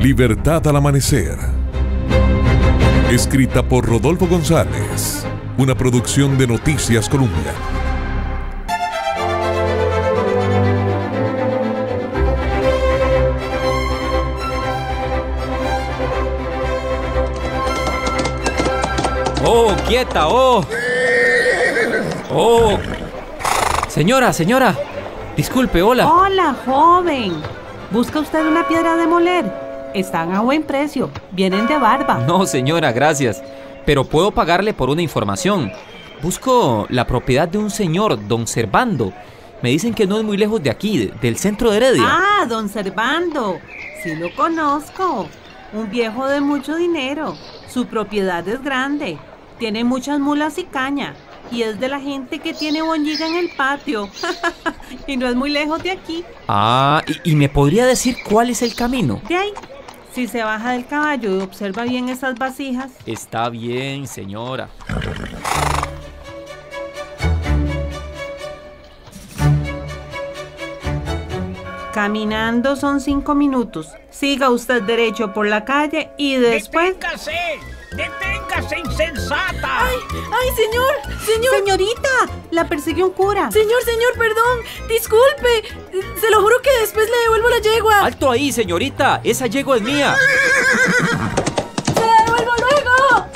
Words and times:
Libertad 0.00 0.64
al 0.68 0.76
amanecer. 0.76 1.36
Escrita 3.10 3.64
por 3.64 3.84
Rodolfo 3.84 4.28
González. 4.28 5.26
Una 5.56 5.74
producción 5.74 6.38
de 6.38 6.46
Noticias 6.46 7.08
Colombia. 7.08 7.52
Oh, 19.44 19.74
quieta, 19.88 20.28
oh. 20.28 20.64
Oh. 22.30 22.78
Señora, 23.88 24.32
señora. 24.32 24.76
Disculpe, 25.36 25.82
hola. 25.82 26.08
Hola, 26.08 26.54
joven. 26.64 27.42
¿Busca 27.90 28.20
usted 28.20 28.46
una 28.46 28.68
piedra 28.68 28.94
de 28.94 29.06
moler? 29.08 29.67
Están 29.94 30.32
a 30.34 30.40
buen 30.40 30.62
precio. 30.62 31.10
Vienen 31.32 31.66
de 31.66 31.78
barba. 31.78 32.18
No, 32.26 32.46
señora, 32.46 32.92
gracias. 32.92 33.42
Pero 33.86 34.04
puedo 34.04 34.30
pagarle 34.30 34.74
por 34.74 34.90
una 34.90 35.02
información. 35.02 35.72
Busco 36.22 36.86
la 36.90 37.06
propiedad 37.06 37.48
de 37.48 37.58
un 37.58 37.70
señor, 37.70 38.26
don 38.28 38.46
Servando. 38.46 39.12
Me 39.62 39.70
dicen 39.70 39.94
que 39.94 40.06
no 40.06 40.18
es 40.18 40.24
muy 40.24 40.36
lejos 40.36 40.62
de 40.62 40.70
aquí, 40.70 40.98
de- 40.98 41.12
del 41.20 41.36
centro 41.36 41.70
de 41.70 41.78
Heredia. 41.78 42.04
Ah, 42.06 42.46
don 42.48 42.68
Servando. 42.68 43.58
Sí 44.02 44.14
lo 44.16 44.34
conozco. 44.34 45.28
Un 45.72 45.90
viejo 45.90 46.26
de 46.26 46.40
mucho 46.40 46.76
dinero. 46.76 47.34
Su 47.68 47.86
propiedad 47.86 48.46
es 48.48 48.62
grande. 48.62 49.18
Tiene 49.58 49.84
muchas 49.84 50.18
mulas 50.20 50.58
y 50.58 50.64
caña. 50.64 51.14
Y 51.50 51.62
es 51.62 51.80
de 51.80 51.88
la 51.88 51.98
gente 51.98 52.38
que 52.40 52.52
tiene 52.52 52.82
boñiga 52.82 53.26
en 53.26 53.36
el 53.36 53.50
patio. 53.56 54.08
y 55.06 55.16
no 55.16 55.26
es 55.28 55.34
muy 55.34 55.50
lejos 55.50 55.82
de 55.82 55.92
aquí. 55.92 56.24
Ah, 56.46 57.02
¿y, 57.24 57.32
y 57.32 57.34
me 57.36 57.48
podría 57.48 57.86
decir 57.86 58.16
cuál 58.28 58.50
es 58.50 58.62
el 58.62 58.74
camino? 58.74 59.20
De 59.28 59.36
ahí. 59.36 59.50
Si 60.12 60.26
se 60.26 60.42
baja 60.42 60.72
del 60.72 60.86
caballo 60.86 61.36
y 61.36 61.40
observa 61.42 61.84
bien 61.84 62.08
esas 62.08 62.36
vasijas. 62.38 62.90
Está 63.06 63.48
bien, 63.50 64.06
señora. 64.06 64.68
Caminando 71.92 72.76
son 72.76 73.00
cinco 73.00 73.34
minutos. 73.34 73.88
Siga 74.10 74.50
usted 74.50 74.82
derecho 74.82 75.32
por 75.32 75.46
la 75.46 75.64
calle 75.64 76.10
y 76.16 76.36
después... 76.36 76.94
¡Deténgase! 76.94 77.32
¡Deténgase, 77.90 78.27
insensata! 78.76 79.86
¡Ay, 79.86 80.48
señor! 80.56 80.94
¡Señor! 81.24 81.54
Señorita, 81.58 82.08
la 82.50 82.68
persiguió 82.68 83.06
un 83.06 83.12
cura. 83.12 83.50
Señor, 83.50 83.82
señor, 83.82 84.12
perdón. 84.16 84.58
Disculpe. 84.88 85.68
Se 86.20 86.30
lo 86.30 86.40
juro 86.40 86.56
que 86.62 86.70
después 86.80 87.08
le 87.08 87.16
devuelvo 87.18 87.48
la 87.48 87.58
yegua. 87.58 88.00
¡Alto 88.00 88.30
ahí, 88.30 88.52
señorita! 88.52 89.20
¡Esa 89.24 89.46
yegua 89.46 89.76
es 89.76 89.82
mía! 89.82 90.16
¡Se 91.84 92.00
la 92.00 92.24
devuelvo 92.24 92.52
luego! 92.58 93.26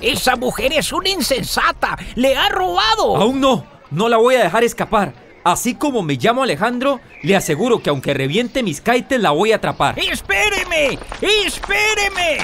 ¡Esa 0.00 0.36
mujer 0.36 0.72
es 0.72 0.92
una 0.92 1.08
insensata! 1.08 1.96
¡Le 2.14 2.36
ha 2.36 2.48
robado! 2.48 3.16
Aún 3.16 3.40
no, 3.40 3.66
no 3.90 4.08
la 4.08 4.16
voy 4.16 4.34
a 4.34 4.44
dejar 4.44 4.64
escapar. 4.64 5.12
Así 5.44 5.74
como 5.74 6.02
me 6.02 6.14
llamo 6.14 6.44
Alejandro, 6.44 7.00
le 7.22 7.34
aseguro 7.34 7.82
que 7.82 7.90
aunque 7.90 8.14
reviente 8.14 8.62
mis 8.62 8.80
kaites, 8.80 9.20
la 9.20 9.30
voy 9.30 9.52
a 9.52 9.56
atrapar. 9.56 9.98
¡Espéreme! 9.98 10.98
¡Espéreme! 11.20 12.38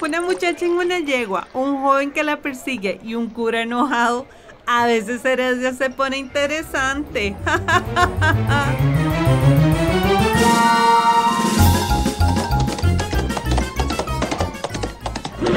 Una 0.00 0.20
muchacha 0.20 0.64
en 0.66 0.72
una 0.72 0.98
yegua, 1.00 1.48
un 1.52 1.80
joven 1.82 2.12
que 2.12 2.22
la 2.22 2.36
persigue 2.40 3.00
y 3.02 3.14
un 3.14 3.28
cura 3.28 3.62
enojado. 3.62 4.26
A 4.66 4.86
veces 4.86 5.24
Heredia 5.24 5.72
se 5.72 5.90
pone 5.90 6.18
interesante. 6.18 7.36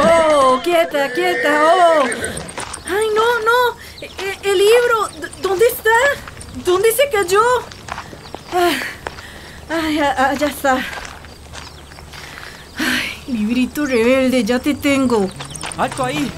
¡Oh, 0.01 0.59
quieta, 0.63 1.11
quieta! 1.13 1.61
¡Oh! 1.63 2.03
¡Ay, 2.85 3.07
no, 3.15 3.39
no! 3.39 3.77
E- 4.01 4.05
e- 4.05 4.39
¡El 4.49 4.57
libro! 4.57 5.29
¿Dónde 5.41 5.65
está? 5.67 5.89
¿Dónde 6.65 6.91
se 6.91 7.09
cayó? 7.09 7.41
Ah, 8.53 8.71
¡Ay, 9.69 9.99
ah, 9.99 10.33
ya 10.33 10.47
está! 10.47 10.77
¡Ay, 13.29 13.37
librito 13.37 13.85
rebelde, 13.85 14.43
ya 14.43 14.57
te 14.57 14.73
tengo! 14.73 15.29
¡Alto 15.77 16.03
ahí! 16.03 16.31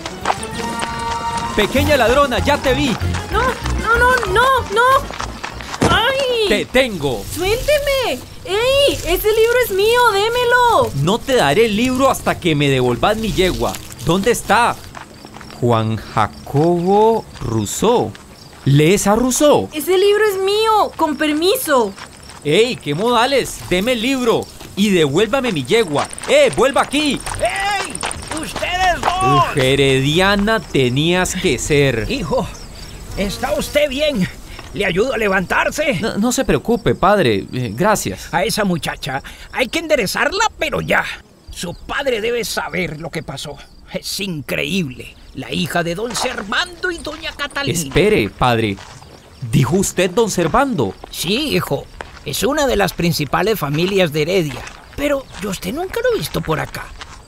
Pequeña 1.56 1.96
ladrona, 1.96 2.40
ya 2.40 2.58
te 2.58 2.74
vi. 2.74 2.94
¡No, 3.32 3.42
no, 3.82 3.98
no, 3.98 4.16
no, 4.34 4.60
no! 4.74 5.90
¡Ay! 5.90 6.50
Te 6.50 6.66
tengo. 6.66 7.24
¡Suélteme! 7.34 8.20
¡Ey! 8.44 8.94
¡Ese 9.06 9.30
libro 9.30 9.58
es 9.64 9.72
mío! 9.72 10.02
¡Démelo! 10.12 10.92
No 11.02 11.18
te 11.18 11.36
daré 11.36 11.68
el 11.68 11.78
libro 11.78 12.10
hasta 12.10 12.38
que 12.38 12.56
me 12.56 12.68
devolvas 12.68 13.16
mi 13.16 13.32
yegua. 13.32 13.72
¿Dónde 14.06 14.32
está? 14.32 14.76
Juan 15.62 15.96
Jacobo 15.96 17.24
Rousseau. 17.40 18.12
¿Lees 18.66 19.08
a 19.08 19.16
Rousseau? 19.16 19.70
¡Ese 19.72 19.98
libro 19.98 20.26
es 20.26 20.42
mío! 20.42 20.92
¡Con 20.98 21.16
permiso! 21.16 21.94
¡Ey, 22.44 22.76
qué 22.76 22.96
modales! 22.96 23.60
Deme 23.70 23.94
el 23.94 24.02
libro 24.02 24.46
y 24.82 24.90
devuélvame 24.90 25.52
mi 25.52 25.64
yegua. 25.64 26.08
¡Eh, 26.28 26.52
vuelva 26.56 26.82
aquí! 26.82 27.22
¡Ey! 27.40 27.94
¡Ustedes 28.42 29.00
dos! 29.00 29.56
Herediana 29.56 30.60
tenías 30.60 31.36
que 31.36 31.60
ser. 31.60 32.08
Hijo, 32.10 32.48
¿está 33.16 33.54
usted 33.54 33.88
bien? 33.90 34.28
¿Le 34.74 34.86
ayudo 34.86 35.14
a 35.14 35.20
levantarse? 35.20 36.00
No, 36.02 36.18
no 36.18 36.32
se 36.32 36.46
preocupe, 36.46 36.96
padre. 36.96 37.46
Eh, 37.54 37.72
gracias. 37.76 38.34
A 38.34 38.44
esa 38.44 38.64
muchacha 38.64 39.22
hay 39.52 39.68
que 39.68 39.78
enderezarla, 39.78 40.46
pero 40.58 40.82
ya. 40.82 41.06
Su 41.52 41.76
padre 41.76 42.20
debe 42.20 42.44
saber 42.44 43.00
lo 43.00 43.12
que 43.12 43.22
pasó. 43.22 43.58
Es 43.94 44.20
increíble. 44.20 45.16
La 45.36 45.52
hija 45.54 45.84
de 45.84 45.94
don 45.94 46.16
Servando 46.16 46.90
y 46.90 46.98
doña 46.98 47.34
Catalina. 47.34 47.78
Espere, 47.78 48.30
padre. 48.30 48.78
¿Dijo 49.52 49.76
usted 49.76 50.10
don 50.10 50.32
Servando? 50.32 50.96
Sí, 51.12 51.56
hijo. 51.56 51.86
Es 52.24 52.44
una 52.44 52.68
de 52.68 52.76
las 52.76 52.94
principales 52.94 53.58
familias 53.58 54.14
de 54.14 54.22
Heredia. 54.22 54.62
Pero 54.96 55.26
yo 55.42 55.50
usted 55.50 55.74
nunca 55.74 56.00
lo 56.04 56.14
he 56.14 56.20
visto 56.20 56.40
por 56.40 56.60
acá. 56.60 56.86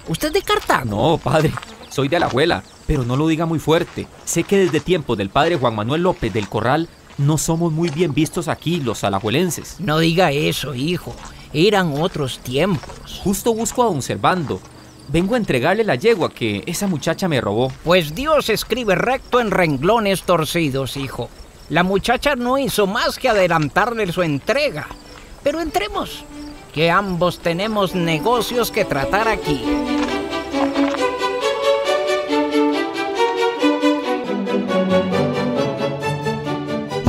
¿Usted 0.07 0.27
es 0.27 0.33
de 0.35 0.41
Cartago? 0.43 0.85
No, 0.85 1.17
padre. 1.17 1.51
Soy 1.89 2.07
de 2.07 2.19
la 2.19 2.27
abuela, 2.27 2.63
pero 2.85 3.03
no 3.03 3.15
lo 3.15 3.27
diga 3.27 3.47
muy 3.47 3.57
fuerte. 3.57 4.05
Sé 4.23 4.43
que 4.43 4.57
desde 4.57 4.79
tiempo 4.79 5.15
del 5.15 5.31
padre 5.31 5.57
Juan 5.57 5.75
Manuel 5.75 6.03
López 6.03 6.31
del 6.31 6.47
Corral 6.47 6.89
no 7.17 7.39
somos 7.39 7.71
muy 7.71 7.89
bien 7.89 8.13
vistos 8.13 8.47
aquí 8.47 8.81
los 8.81 9.03
alajuelenses. 9.03 9.79
No 9.79 9.97
diga 9.97 10.31
eso, 10.31 10.75
hijo. 10.75 11.15
Eran 11.53 11.99
otros 11.99 12.37
tiempos. 12.39 13.19
Justo 13.23 13.53
busco 13.53 13.81
a 13.81 13.85
don 13.85 14.03
Servando. 14.03 14.61
Vengo 15.07 15.33
a 15.33 15.37
entregarle 15.37 15.83
la 15.83 15.95
yegua 15.95 16.31
que 16.31 16.63
esa 16.67 16.85
muchacha 16.85 17.27
me 17.27 17.41
robó. 17.41 17.71
Pues 17.83 18.13
Dios 18.13 18.49
escribe 18.49 18.93
recto 18.93 19.39
en 19.39 19.49
renglones 19.49 20.21
torcidos, 20.23 20.97
hijo. 20.97 21.29
La 21.69 21.83
muchacha 21.83 22.35
no 22.35 22.57
hizo 22.57 22.87
más 22.87 23.17
que 23.17 23.29
adelantarle 23.29 24.11
su 24.11 24.21
entrega. 24.21 24.87
Pero 25.43 25.61
entremos, 25.61 26.23
que 26.73 26.91
ambos 26.91 27.39
tenemos 27.39 27.95
negocios 27.95 28.71
que 28.71 28.85
tratar 28.85 29.27
aquí. 29.27 29.63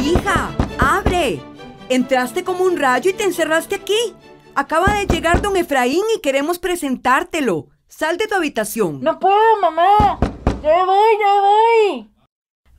Hija, 0.02 0.50
abre. 0.78 1.40
Entraste 1.88 2.44
como 2.44 2.64
un 2.64 2.76
rayo 2.78 3.10
y 3.10 3.14
te 3.14 3.24
encerraste 3.24 3.76
aquí. 3.76 4.14
Acaba 4.54 4.94
de 4.94 5.06
llegar 5.06 5.42
don 5.42 5.56
Efraín 5.56 6.02
y 6.16 6.20
queremos 6.20 6.58
presentártelo. 6.58 7.66
Sal 7.88 8.18
de 8.18 8.26
tu 8.26 8.34
habitación. 8.34 9.00
No 9.02 9.18
puedo, 9.18 9.60
mamá. 9.60 10.18
Ya 10.62 10.84
voy, 10.84 11.10
ya 11.20 11.40
voy. 11.40 12.13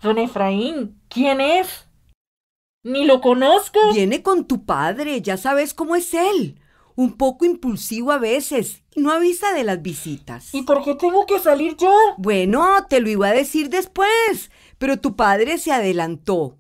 Don 0.05 0.19
Efraín, 0.19 1.01
¿quién 1.09 1.41
es? 1.41 1.87
Ni 2.83 3.07
lo 3.07 3.21
conozco. 3.21 3.79
Viene 3.91 4.21
con 4.21 4.45
tu 4.45 4.63
padre, 4.63 5.19
ya 5.23 5.35
sabes 5.35 5.73
cómo 5.73 5.95
es 5.95 6.13
él. 6.13 6.59
Un 6.93 7.17
poco 7.17 7.43
impulsivo 7.43 8.11
a 8.11 8.19
veces 8.19 8.83
y 8.93 9.01
no 9.01 9.11
avisa 9.11 9.51
de 9.53 9.63
las 9.63 9.81
visitas. 9.81 10.53
¿Y 10.53 10.61
por 10.61 10.83
qué 10.83 10.93
tengo 10.93 11.25
que 11.25 11.39
salir 11.39 11.75
yo? 11.77 11.91
Bueno, 12.19 12.85
te 12.87 12.99
lo 12.99 13.09
iba 13.09 13.29
a 13.29 13.33
decir 13.33 13.71
después, 13.71 14.51
pero 14.77 14.99
tu 14.99 15.15
padre 15.15 15.57
se 15.57 15.71
adelantó. 15.71 16.59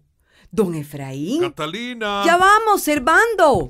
Don 0.49 0.73
Efraín. 0.73 1.41
Catalina. 1.41 2.23
Ya 2.25 2.37
vamos, 2.37 2.81
Servando. 2.81 3.69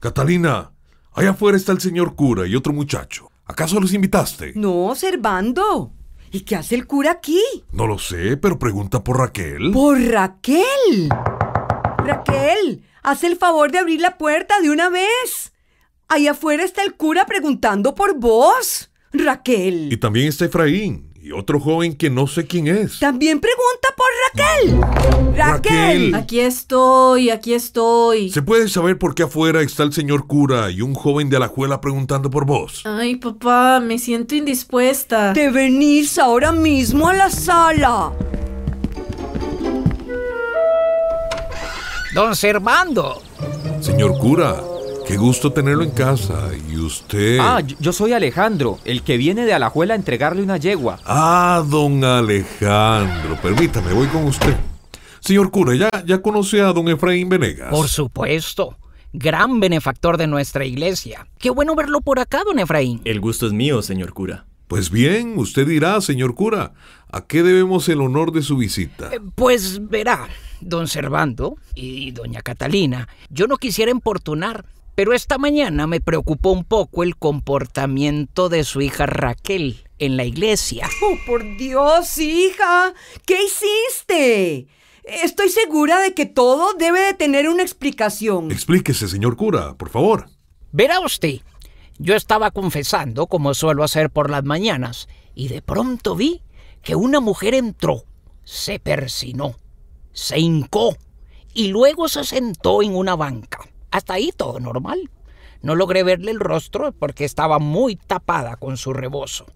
Catalina, 0.00 0.72
allá 1.12 1.30
afuera 1.30 1.56
está 1.56 1.70
el 1.70 1.80
señor 1.80 2.16
cura 2.16 2.44
y 2.44 2.56
otro 2.56 2.72
muchacho. 2.72 3.30
¿Acaso 3.44 3.78
los 3.78 3.94
invitaste? 3.94 4.54
No, 4.56 4.96
Servando. 4.96 5.92
¿Y 6.32 6.42
qué 6.42 6.56
hace 6.56 6.76
el 6.76 6.86
cura 6.86 7.10
aquí? 7.10 7.40
No 7.72 7.86
lo 7.86 7.98
sé, 7.98 8.36
pero 8.36 8.58
pregunta 8.58 9.02
por 9.02 9.18
Raquel. 9.18 9.72
Por 9.72 10.00
Raquel. 10.00 11.08
Raquel, 11.98 12.84
haz 13.02 13.24
el 13.24 13.36
favor 13.36 13.72
de 13.72 13.78
abrir 13.78 14.00
la 14.00 14.16
puerta 14.16 14.60
de 14.60 14.70
una 14.70 14.88
vez. 14.90 15.52
Ahí 16.08 16.28
afuera 16.28 16.62
está 16.62 16.82
el 16.84 16.94
cura 16.94 17.26
preguntando 17.26 17.94
por 17.94 18.16
vos. 18.18 18.90
Y 19.12 19.18
Raquel. 19.18 19.98
también 19.98 20.28
está 20.28 20.44
Efraín 20.44 21.09
y 21.22 21.32
otro 21.32 21.60
joven 21.60 21.94
que 21.94 22.08
no 22.08 22.26
sé 22.26 22.46
quién 22.46 22.66
es. 22.66 22.98
También 22.98 23.40
pregunta 23.40 23.88
por 23.96 24.06
Raquel. 24.32 25.36
Raquel. 25.36 26.14
Aquí 26.14 26.40
estoy, 26.40 27.30
aquí 27.30 27.52
estoy. 27.52 28.30
¿Se 28.30 28.40
puede 28.42 28.68
saber 28.68 28.98
por 28.98 29.14
qué 29.14 29.24
afuera 29.24 29.60
está 29.60 29.82
el 29.82 29.92
señor 29.92 30.26
cura 30.26 30.70
y 30.70 30.80
un 30.80 30.94
joven 30.94 31.28
de 31.28 31.36
Alajuela 31.36 31.80
preguntando 31.80 32.30
por 32.30 32.46
vos? 32.46 32.82
Ay, 32.86 33.16
papá, 33.16 33.80
me 33.80 33.98
siento 33.98 34.34
indispuesta. 34.34 35.34
Te 35.34 35.50
venís 35.50 36.18
ahora 36.18 36.52
mismo 36.52 37.08
a 37.08 37.12
la 37.12 37.30
sala. 37.30 38.12
Don 42.14 42.34
Servando. 42.34 43.22
Señor 43.80 44.18
cura, 44.18 44.62
qué 45.10 45.16
gusto 45.16 45.52
tenerlo 45.52 45.82
en 45.84 45.90
casa. 45.90 46.50
¿Y 46.70 46.76
usted? 46.78 47.38
Ah, 47.40 47.60
yo- 47.60 47.92
soy 47.92 48.12
Alejandro, 48.12 48.78
el 48.84 49.02
que 49.02 49.16
viene 49.16 49.44
de 49.46 49.52
Alajuela 49.54 49.94
a 49.94 49.96
entregarle 49.96 50.42
una 50.42 50.56
yegua. 50.56 50.98
Ah, 51.04 51.62
don 51.68 52.02
Alejandro. 52.04 53.36
Permítame, 53.42 53.92
voy 53.92 54.06
con 54.08 54.24
usted. 54.24 54.56
Señor 55.20 55.50
cura, 55.50 55.74
¿ya, 55.74 55.90
ya 56.06 56.22
conoce 56.22 56.60
a 56.62 56.72
don 56.72 56.88
Efraín 56.88 57.28
Venegas? 57.28 57.70
Por 57.70 57.88
supuesto. 57.88 58.76
Gran 59.12 59.58
benefactor 59.60 60.16
de 60.16 60.26
nuestra 60.28 60.64
iglesia. 60.64 61.26
Qué 61.38 61.50
bueno 61.50 61.74
verlo 61.74 62.00
por 62.00 62.20
acá, 62.20 62.42
don 62.44 62.58
Efraín. 62.60 63.00
El 63.04 63.20
gusto 63.20 63.46
es 63.46 63.52
mío, 63.52 63.82
señor 63.82 64.12
cura. 64.12 64.46
Pues 64.68 64.88
bien, 64.90 65.34
usted 65.36 65.66
dirá, 65.66 66.00
señor 66.00 66.36
cura, 66.36 66.74
¿a 67.10 67.26
qué 67.26 67.42
debemos 67.42 67.88
el 67.88 68.00
honor 68.02 68.30
de 68.30 68.42
su 68.42 68.56
visita? 68.56 69.10
Eh, 69.12 69.18
Pues 69.34 69.88
verá, 69.88 70.28
don 70.60 70.86
Servando 70.86 71.56
y 71.74 72.12
doña 72.12 72.40
Catalina, 72.40 73.08
yo 73.30 73.48
no 73.48 73.56
quisiera 73.56 73.90
importunar, 73.90 74.64
pero 75.00 75.14
esta 75.14 75.38
mañana 75.38 75.86
me 75.86 76.02
preocupó 76.02 76.52
un 76.52 76.62
poco 76.62 77.02
el 77.02 77.16
comportamiento 77.16 78.50
de 78.50 78.64
su 78.64 78.82
hija 78.82 79.06
Raquel 79.06 79.82
en 79.98 80.18
la 80.18 80.24
iglesia. 80.24 80.86
Oh, 81.02 81.16
por 81.26 81.42
Dios, 81.56 82.18
hija. 82.18 82.92
¿Qué 83.24 83.38
hiciste? 83.42 84.66
Estoy 85.04 85.48
segura 85.48 86.00
de 86.00 86.12
que 86.12 86.26
todo 86.26 86.74
debe 86.74 87.00
de 87.00 87.14
tener 87.14 87.48
una 87.48 87.62
explicación. 87.62 88.50
Explíquese, 88.50 89.08
señor 89.08 89.38
cura, 89.38 89.72
por 89.72 89.88
favor. 89.88 90.28
Verá 90.70 91.00
usted, 91.00 91.40
yo 91.98 92.14
estaba 92.14 92.50
confesando 92.50 93.26
como 93.26 93.54
suelo 93.54 93.84
hacer 93.84 94.10
por 94.10 94.28
las 94.28 94.44
mañanas 94.44 95.08
y 95.34 95.48
de 95.48 95.62
pronto 95.62 96.14
vi 96.14 96.42
que 96.82 96.94
una 96.94 97.20
mujer 97.20 97.54
entró, 97.54 98.04
se 98.44 98.78
persinó, 98.78 99.54
se 100.12 100.38
hincó 100.38 100.94
y 101.54 101.68
luego 101.68 102.06
se 102.06 102.22
sentó 102.24 102.82
en 102.82 102.94
una 102.94 103.16
banca. 103.16 103.59
Hasta 103.90 104.14
ahí 104.14 104.32
todo 104.36 104.60
normal. 104.60 105.10
No 105.62 105.74
logré 105.74 106.02
verle 106.02 106.30
el 106.30 106.40
rostro 106.40 106.92
porque 106.92 107.24
estaba 107.24 107.58
muy 107.58 107.96
tapada 107.96 108.56
con 108.56 108.76
su 108.76 108.92
rebozo, 108.92 109.46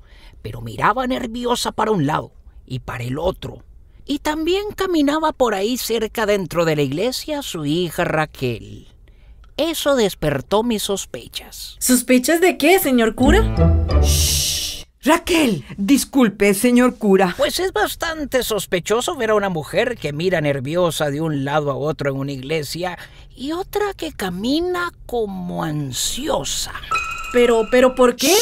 pero 0.42 0.60
miraba 0.60 1.06
nerviosa 1.06 1.72
para 1.72 1.92
un 1.92 2.06
lado 2.06 2.32
y 2.66 2.80
para 2.80 3.04
el 3.04 3.18
otro. 3.18 3.62
Y 4.04 4.18
también 4.18 4.64
caminaba 4.76 5.32
por 5.32 5.54
ahí 5.54 5.78
cerca 5.78 6.26
dentro 6.26 6.66
de 6.66 6.76
la 6.76 6.82
iglesia 6.82 7.40
su 7.40 7.64
hija 7.64 8.04
Raquel. 8.04 8.88
Eso 9.56 9.94
despertó 9.94 10.62
mis 10.62 10.82
sospechas. 10.82 11.76
¿Sospechas 11.78 12.40
de 12.40 12.58
qué, 12.58 12.78
señor 12.80 13.14
cura? 13.14 13.54
Raquel, 15.04 15.66
disculpe, 15.76 16.54
señor 16.54 16.96
cura. 16.96 17.34
Pues 17.36 17.60
es 17.60 17.74
bastante 17.74 18.42
sospechoso 18.42 19.16
ver 19.16 19.30
a 19.30 19.34
una 19.34 19.50
mujer 19.50 19.98
que 19.98 20.14
mira 20.14 20.40
nerviosa 20.40 21.10
de 21.10 21.20
un 21.20 21.44
lado 21.44 21.70
a 21.70 21.76
otro 21.76 22.10
en 22.10 22.16
una 22.16 22.32
iglesia 22.32 22.98
y 23.36 23.52
otra 23.52 23.92
que 23.94 24.12
camina 24.12 24.92
como 25.04 25.62
ansiosa. 25.62 26.72
Pero, 27.34 27.68
pero, 27.70 27.94
¿por 27.94 28.16
qué? 28.16 28.32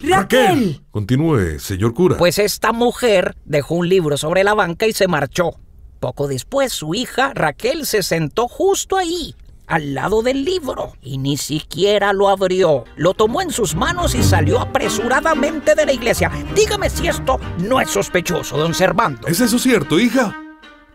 Raquel. 0.00 0.82
Continúe, 0.90 1.60
señor 1.60 1.94
cura. 1.94 2.16
Pues 2.16 2.40
esta 2.40 2.72
mujer 2.72 3.36
dejó 3.44 3.76
un 3.76 3.88
libro 3.88 4.16
sobre 4.16 4.42
la 4.42 4.54
banca 4.54 4.88
y 4.88 4.92
se 4.92 5.06
marchó. 5.06 5.52
Poco 6.00 6.26
después 6.26 6.72
su 6.72 6.94
hija 6.94 7.32
Raquel 7.32 7.86
se 7.86 8.02
sentó 8.02 8.48
justo 8.48 8.96
ahí, 8.96 9.36
al 9.66 9.94
lado 9.94 10.22
del 10.22 10.44
libro, 10.44 10.92
y 11.02 11.18
ni 11.18 11.36
siquiera 11.36 12.12
lo 12.12 12.28
abrió. 12.28 12.84
Lo 12.96 13.14
tomó 13.14 13.42
en 13.42 13.50
sus 13.50 13.74
manos 13.74 14.14
y 14.14 14.22
salió 14.22 14.60
apresuradamente 14.60 15.74
de 15.74 15.86
la 15.86 15.92
iglesia. 15.92 16.30
Dígame 16.54 16.90
si 16.90 17.08
esto 17.08 17.38
no 17.58 17.80
es 17.80 17.90
sospechoso, 17.90 18.56
don 18.56 18.74
Servando. 18.74 19.26
¿Es 19.26 19.40
eso 19.40 19.58
cierto, 19.58 19.98
hija? 19.98 20.34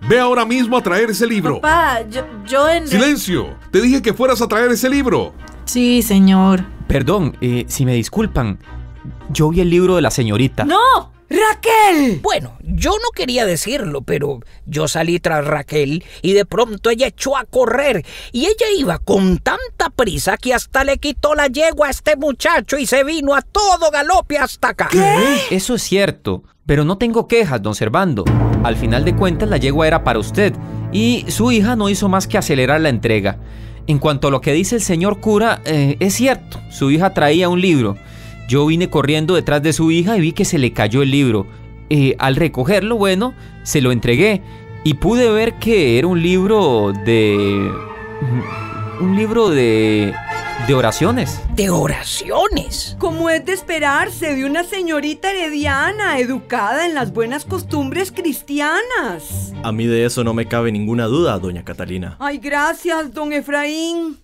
Ve 0.07 0.19
ahora 0.19 0.45
mismo 0.45 0.77
a 0.77 0.81
traer 0.81 1.11
ese 1.11 1.27
libro. 1.27 1.61
Papá, 1.61 2.01
yo, 2.09 2.23
yo 2.47 2.67
en... 2.69 2.87
Silencio. 2.87 3.55
Te 3.71 3.81
dije 3.81 4.01
que 4.01 4.13
fueras 4.13 4.41
a 4.41 4.47
traer 4.47 4.71
ese 4.71 4.89
libro. 4.89 5.33
Sí, 5.65 6.01
señor. 6.01 6.65
Perdón, 6.87 7.37
eh, 7.39 7.65
si 7.67 7.85
me 7.85 7.93
disculpan, 7.93 8.59
yo 9.29 9.49
vi 9.49 9.61
el 9.61 9.69
libro 9.69 9.95
de 9.95 10.01
la 10.01 10.11
señorita. 10.11 10.65
¡No! 10.65 11.11
Raquel. 11.31 12.19
Bueno, 12.21 12.57
yo 12.61 12.91
no 12.91 13.11
quería 13.15 13.45
decirlo, 13.45 14.01
pero 14.01 14.41
yo 14.65 14.87
salí 14.87 15.19
tras 15.19 15.45
Raquel 15.45 16.03
y 16.21 16.33
de 16.33 16.45
pronto 16.45 16.89
ella 16.89 17.07
echó 17.07 17.37
a 17.37 17.45
correr 17.45 18.05
y 18.31 18.45
ella 18.45 18.65
iba 18.77 18.99
con 18.99 19.37
tanta 19.37 19.89
prisa 19.95 20.37
que 20.37 20.53
hasta 20.53 20.83
le 20.83 20.97
quitó 20.97 21.33
la 21.33 21.47
yegua 21.47 21.87
a 21.87 21.91
este 21.91 22.17
muchacho 22.17 22.77
y 22.77 22.85
se 22.85 23.03
vino 23.03 23.33
a 23.33 23.41
todo 23.41 23.91
galope 23.91 24.37
hasta 24.37 24.69
acá. 24.69 24.89
Eso 25.49 25.75
es 25.75 25.81
cierto, 25.81 26.43
pero 26.65 26.83
no 26.83 26.97
tengo 26.97 27.27
quejas, 27.27 27.61
don 27.61 27.75
Servando. 27.75 28.25
Al 28.63 28.75
final 28.75 29.05
de 29.05 29.15
cuentas, 29.15 29.49
la 29.49 29.57
yegua 29.57 29.87
era 29.87 30.03
para 30.03 30.19
usted 30.19 30.53
y 30.91 31.25
su 31.29 31.51
hija 31.51 31.75
no 31.75 31.89
hizo 31.89 32.09
más 32.09 32.27
que 32.27 32.37
acelerar 32.37 32.81
la 32.81 32.89
entrega. 32.89 33.37
En 33.87 33.99
cuanto 33.99 34.27
a 34.27 34.31
lo 34.31 34.41
que 34.41 34.53
dice 34.53 34.75
el 34.75 34.81
señor 34.81 35.19
cura, 35.19 35.61
eh, 35.65 35.97
es 35.99 36.13
cierto, 36.13 36.59
su 36.69 36.91
hija 36.91 37.13
traía 37.13 37.49
un 37.49 37.61
libro. 37.61 37.97
Yo 38.51 38.65
vine 38.65 38.89
corriendo 38.89 39.35
detrás 39.35 39.63
de 39.63 39.71
su 39.71 39.91
hija 39.91 40.17
y 40.17 40.19
vi 40.19 40.33
que 40.33 40.43
se 40.43 40.57
le 40.57 40.73
cayó 40.73 41.03
el 41.03 41.09
libro. 41.09 41.47
Eh, 41.89 42.17
al 42.19 42.35
recogerlo, 42.35 42.97
bueno, 42.97 43.33
se 43.63 43.79
lo 43.79 43.93
entregué 43.93 44.41
y 44.83 44.95
pude 44.95 45.31
ver 45.31 45.53
que 45.53 45.97
era 45.97 46.07
un 46.07 46.21
libro 46.21 46.91
de... 47.05 47.71
Un 48.99 49.15
libro 49.15 49.47
de... 49.47 50.13
de 50.67 50.73
oraciones. 50.73 51.39
De 51.55 51.69
oraciones. 51.69 52.97
Como 52.99 53.29
es 53.29 53.45
de 53.45 53.53
esperarse 53.53 54.35
de 54.35 54.43
una 54.43 54.65
señorita 54.65 55.31
herediana, 55.31 56.19
educada 56.19 56.85
en 56.85 56.93
las 56.93 57.13
buenas 57.13 57.45
costumbres 57.45 58.11
cristianas. 58.11 59.53
A 59.63 59.71
mí 59.71 59.85
de 59.85 60.03
eso 60.03 60.25
no 60.25 60.33
me 60.33 60.45
cabe 60.45 60.73
ninguna 60.73 61.05
duda, 61.05 61.39
doña 61.39 61.63
Catalina. 61.63 62.17
Ay, 62.19 62.37
gracias, 62.37 63.13
don 63.13 63.31
Efraín. 63.31 64.17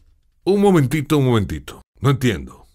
Un 0.44 0.59
momentito, 0.59 1.18
un 1.18 1.27
momentito. 1.27 1.81
No 2.01 2.09
entiendo. 2.09 2.66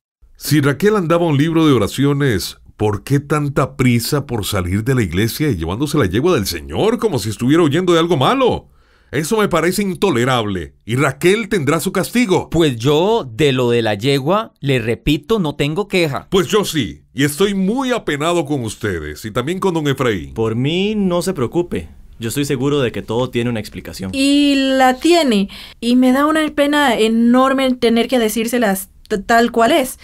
Si 0.45 0.61
Raquel 0.61 0.97
andaba 0.97 1.25
un 1.25 1.39
libro 1.39 1.65
de 1.65 1.73
oraciones, 1.73 2.59
¿por 2.77 3.05
qué 3.05 3.21
tanta 3.21 3.77
prisa 3.77 4.27
por 4.27 4.45
salir 4.45 4.83
de 4.83 4.97
la 4.97 5.03
iglesia 5.03 5.49
y 5.49 5.57
llevándose 5.57 5.97
la 5.97 6.07
yegua 6.07 6.35
del 6.35 6.47
Señor 6.47 6.99
como 6.99 7.21
si 7.21 7.31
estuviera 7.31 7.63
huyendo 7.63 7.93
de 7.93 8.01
algo 8.01 8.17
malo? 8.17 8.67
Eso 9.13 9.39
me 9.39 9.49
parece 9.49 9.83
intolerable. 9.83 10.75
Y 10.85 10.97
Raquel 10.97 11.49
tendrá 11.49 11.79
su 11.79 11.93
castigo. 11.93 12.51
Pues 12.51 12.77
yo, 12.77 13.25
de 13.25 13.53
lo 13.53 13.71
de 13.71 13.83
la 13.83 13.95
yegua, 13.95 14.53
le 14.59 14.81
repito, 14.81 15.39
no 15.39 15.55
tengo 15.55 15.87
queja. 15.87 16.27
Pues 16.29 16.49
yo 16.49 16.65
sí. 16.65 17.05
Y 17.15 17.23
estoy 17.23 17.55
muy 17.55 17.93
apenado 17.93 18.45
con 18.45 18.65
ustedes. 18.65 19.25
Y 19.25 19.31
también 19.31 19.61
con 19.61 19.75
don 19.75 19.87
Efraín. 19.87 20.35
Por 20.35 20.57
mí, 20.57 20.97
no 20.97 21.23
se 21.23 21.35
preocupe. 21.35 21.89
Yo 22.19 22.31
estoy 22.31 22.47
seguro 22.47 22.81
de 22.81 22.91
que 22.91 23.03
todo 23.03 23.31
tiene 23.31 23.49
una 23.49 23.61
explicación. 23.61 24.11
Y 24.13 24.57
la 24.57 24.95
tiene. 24.97 25.49
Y 25.79 25.95
me 25.95 26.11
da 26.11 26.27
una 26.27 26.45
pena 26.49 26.99
enorme 26.99 27.73
tener 27.75 28.09
que 28.09 28.19
decírselas 28.19 28.89
tal 29.21 29.53
cual 29.53 29.71
es. 29.71 29.99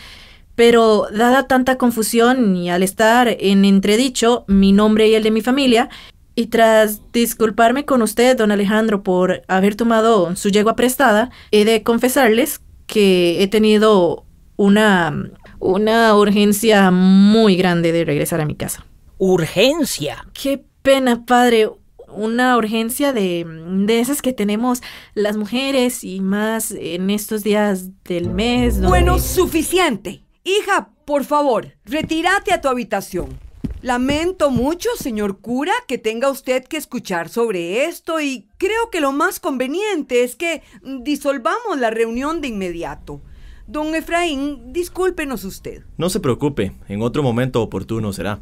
Pero 0.59 1.07
dada 1.13 1.47
tanta 1.47 1.79
confusión 1.79 2.57
y 2.57 2.69
al 2.69 2.83
estar 2.83 3.29
en 3.39 3.65
entredicho 3.65 4.45
mi 4.49 4.73
nombre 4.73 5.07
y 5.07 5.15
el 5.15 5.23
de 5.23 5.31
mi 5.31 5.41
familia, 5.41 5.89
y 6.35 6.47
tras 6.49 7.01
disculparme 7.13 7.85
con 7.85 8.03
usted, 8.03 8.37
don 8.37 8.51
Alejandro, 8.51 9.05
por 9.05 9.43
haber 9.47 9.77
tomado 9.77 10.35
su 10.35 10.49
yegua 10.49 10.75
prestada, 10.75 11.31
he 11.53 11.65
de 11.65 11.85
confesarles 11.85 12.61
que 12.89 13.41
he 13.41 13.47
tenido 13.47 14.25
una, 14.57 15.31
una 15.61 16.17
urgencia 16.17 16.91
muy 16.91 17.55
grande 17.55 17.93
de 17.93 18.05
regresar 18.05 18.41
a 18.41 18.45
mi 18.45 18.57
casa. 18.57 18.85
Urgencia. 19.19 20.27
Qué 20.33 20.65
pena, 20.83 21.25
padre. 21.25 21.71
Una 22.09 22.57
urgencia 22.57 23.13
de, 23.13 23.47
de 23.87 24.01
esas 24.01 24.23
que 24.23 24.33
tenemos 24.33 24.81
las 25.15 25.37
mujeres 25.37 26.03
y 26.03 26.19
más 26.21 26.73
en 26.73 27.11
estos 27.11 27.45
días 27.45 27.91
del 28.05 28.31
mes. 28.31 28.75
donde- 28.75 28.89
Bueno, 28.89 29.19
suficiente. 29.21 30.23
Hija, 30.45 30.91
por 31.05 31.25
favor, 31.25 31.75
retírate 31.85 32.53
a 32.53 32.61
tu 32.61 32.69
habitación. 32.69 33.39
Lamento 33.81 34.51
mucho, 34.51 34.89
señor 34.99 35.41
cura, 35.41 35.73
que 35.87 35.99
tenga 35.99 36.31
usted 36.31 36.65
que 36.65 36.77
escuchar 36.77 37.29
sobre 37.29 37.85
esto 37.85 38.21
y 38.21 38.49
creo 38.59 38.91
que 38.91 39.01
lo 39.01 39.13
más 39.13 39.39
conveniente 39.39 40.25
es 40.25 40.35
que 40.35 40.63
disolvamos 41.03 41.79
la 41.79 41.91
reunión 41.91 42.41
de 42.41 42.49
inmediato. 42.49 43.21
Don 43.69 43.95
Efraín, 43.95 44.73
discúlpenos 44.73 45.45
usted. 45.45 45.85
No 45.97 46.11
se 46.11 46.21
preocupe, 46.21 46.73
en 46.89 47.03
otro 47.03 47.23
momento 47.23 47.63
oportuno 47.63 48.13
será. 48.13 48.41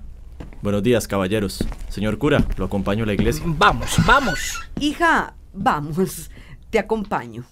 Buenos 0.62 0.82
días, 0.82 1.06
caballeros. 1.06 1.66
Señor 1.90 2.16
cura, 2.16 2.46
lo 2.56 2.64
acompaño 2.64 3.04
a 3.04 3.06
la 3.06 3.14
iglesia. 3.14 3.44
Vamos, 3.46 3.96
vamos. 4.06 4.60
Hija, 4.80 5.34
vamos, 5.52 6.30
te 6.70 6.78
acompaño. 6.78 7.44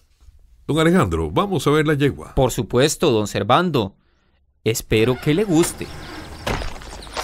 Don 0.67 0.79
Alejandro, 0.79 1.31
vamos 1.31 1.67
a 1.67 1.71
ver 1.71 1.87
la 1.87 1.95
yegua. 1.95 2.35
Por 2.35 2.51
supuesto, 2.51 3.11
don 3.11 3.27
Servando. 3.27 3.95
Espero 4.67 5.19
que 5.23 5.35
le 5.35 5.45
guste. 5.45 5.87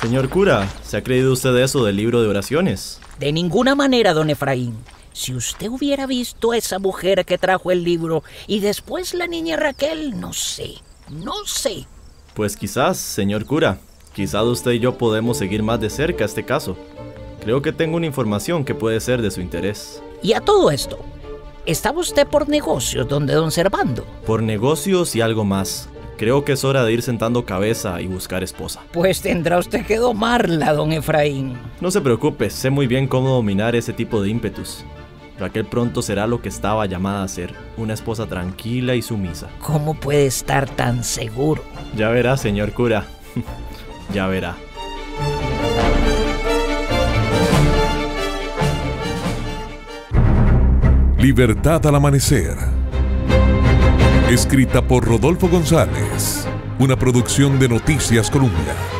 Señor 0.02 0.28
cura, 0.28 0.68
¿se 0.82 0.98
ha 0.98 1.02
creído 1.02 1.32
usted 1.32 1.56
eso 1.56 1.82
del 1.82 1.96
libro 1.96 2.20
de 2.20 2.28
oraciones? 2.28 3.00
De 3.18 3.32
ninguna 3.32 3.74
manera, 3.74 4.12
don 4.12 4.28
Efraín. 4.28 4.76
Si 5.14 5.34
usted 5.34 5.68
hubiera 5.68 6.06
visto 6.06 6.52
a 6.52 6.58
esa 6.58 6.78
mujer 6.78 7.24
que 7.24 7.38
trajo 7.38 7.70
el 7.70 7.82
libro 7.82 8.22
y 8.46 8.60
después 8.60 9.14
la 9.14 9.26
niña 9.26 9.56
Raquel, 9.56 10.20
no 10.20 10.34
sé, 10.34 10.74
no 11.08 11.32
sé. 11.46 11.86
Pues 12.34 12.58
quizás, 12.58 12.98
señor 12.98 13.46
cura, 13.46 13.78
quizás 14.12 14.44
usted 14.44 14.72
y 14.72 14.80
yo 14.80 14.98
podemos 14.98 15.38
seguir 15.38 15.62
más 15.62 15.80
de 15.80 15.88
cerca 15.88 16.26
este 16.26 16.44
caso. 16.44 16.76
Creo 17.42 17.62
que 17.62 17.72
tengo 17.72 17.96
una 17.96 18.04
información 18.04 18.66
que 18.66 18.74
puede 18.74 19.00
ser 19.00 19.22
de 19.22 19.30
su 19.30 19.40
interés. 19.40 20.02
Y 20.22 20.34
a 20.34 20.42
todo 20.42 20.70
esto, 20.70 20.98
¿estaba 21.64 22.00
usted 22.00 22.26
por 22.26 22.50
negocios 22.50 23.08
donde 23.08 23.32
don 23.32 23.50
Servando? 23.50 24.04
Por 24.26 24.42
negocios 24.42 25.16
y 25.16 25.22
algo 25.22 25.46
más. 25.46 25.88
Creo 26.20 26.44
que 26.44 26.52
es 26.52 26.64
hora 26.64 26.84
de 26.84 26.92
ir 26.92 27.00
sentando 27.00 27.46
cabeza 27.46 28.02
y 28.02 28.06
buscar 28.06 28.42
esposa. 28.42 28.82
Pues 28.92 29.22
tendrá 29.22 29.56
usted 29.56 29.86
que 29.86 29.96
domarla, 29.96 30.74
don 30.74 30.92
Efraín. 30.92 31.56
No 31.80 31.90
se 31.90 32.02
preocupe, 32.02 32.50
sé 32.50 32.68
muy 32.68 32.86
bien 32.86 33.06
cómo 33.06 33.30
dominar 33.30 33.74
ese 33.74 33.94
tipo 33.94 34.20
de 34.20 34.28
ímpetus. 34.28 34.84
Raquel 35.38 35.64
pronto 35.64 36.02
será 36.02 36.26
lo 36.26 36.42
que 36.42 36.50
estaba 36.50 36.84
llamada 36.84 37.22
a 37.22 37.28
ser, 37.28 37.54
una 37.78 37.94
esposa 37.94 38.26
tranquila 38.26 38.94
y 38.96 39.00
sumisa. 39.00 39.48
¿Cómo 39.62 39.94
puede 39.94 40.26
estar 40.26 40.68
tan 40.68 41.04
seguro? 41.04 41.64
Ya 41.96 42.10
verá, 42.10 42.36
señor 42.36 42.72
cura. 42.72 43.06
ya 44.12 44.26
verá. 44.26 44.56
Libertad 51.16 51.86
al 51.86 51.94
amanecer. 51.94 52.79
Escrita 54.30 54.82
por 54.82 55.04
Rodolfo 55.04 55.48
González. 55.48 56.46
Una 56.78 56.96
producción 56.96 57.58
de 57.58 57.68
Noticias 57.68 58.30
Colombia. 58.30 58.99